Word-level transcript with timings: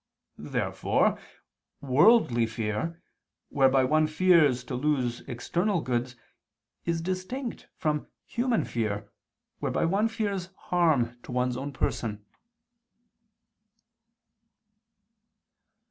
Therefore 0.39 1.19
"worldly 1.79 2.47
fear," 2.47 3.03
whereby 3.49 3.83
one 3.83 4.07
fears 4.07 4.63
to 4.63 4.73
lose 4.73 5.21
external 5.27 5.79
goods, 5.81 6.15
is 6.85 7.01
distinct 7.01 7.67
from 7.77 8.07
"human 8.25 8.65
fear," 8.65 9.11
whereby 9.59 9.85
one 9.85 10.07
fears 10.07 10.49
harm 10.57 11.21
to 11.21 11.31
one's 11.31 11.55
own 11.55 11.71
person. 11.71 12.25